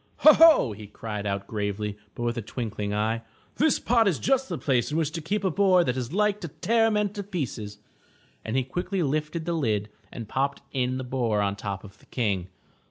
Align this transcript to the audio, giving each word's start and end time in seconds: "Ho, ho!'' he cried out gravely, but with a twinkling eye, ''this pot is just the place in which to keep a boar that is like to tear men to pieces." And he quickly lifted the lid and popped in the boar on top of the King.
"Ho, 0.21 0.33
ho!'' 0.33 0.71
he 0.71 0.87
cried 0.87 1.27
out 1.27 1.45
gravely, 1.45 1.95
but 2.15 2.23
with 2.23 2.35
a 2.35 2.41
twinkling 2.41 2.91
eye, 2.91 3.21
''this 3.57 3.77
pot 3.79 4.07
is 4.07 4.17
just 4.17 4.49
the 4.49 4.57
place 4.57 4.91
in 4.91 4.97
which 4.97 5.11
to 5.11 5.21
keep 5.21 5.43
a 5.43 5.51
boar 5.51 5.83
that 5.83 5.95
is 5.95 6.11
like 6.11 6.41
to 6.41 6.47
tear 6.47 6.89
men 6.89 7.09
to 7.13 7.21
pieces." 7.21 7.77
And 8.43 8.57
he 8.57 8.63
quickly 8.63 9.03
lifted 9.03 9.45
the 9.45 9.53
lid 9.53 9.89
and 10.11 10.27
popped 10.27 10.63
in 10.71 10.97
the 10.97 11.03
boar 11.03 11.39
on 11.41 11.55
top 11.55 11.83
of 11.83 11.99
the 11.99 12.07
King. 12.07 12.47